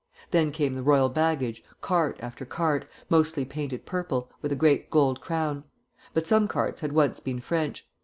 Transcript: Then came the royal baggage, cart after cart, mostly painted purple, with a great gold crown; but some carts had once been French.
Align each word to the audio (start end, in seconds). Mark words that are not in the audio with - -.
Then 0.31 0.51
came 0.51 0.73
the 0.73 0.81
royal 0.81 1.09
baggage, 1.09 1.63
cart 1.79 2.17
after 2.21 2.43
cart, 2.43 2.87
mostly 3.07 3.45
painted 3.45 3.85
purple, 3.85 4.31
with 4.41 4.51
a 4.51 4.55
great 4.55 4.89
gold 4.89 5.21
crown; 5.21 5.63
but 6.11 6.25
some 6.25 6.47
carts 6.47 6.81
had 6.81 6.91
once 6.91 7.19
been 7.19 7.39
French. 7.39 7.87